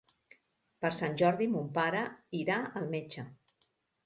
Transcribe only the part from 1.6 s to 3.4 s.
pare irà al metge.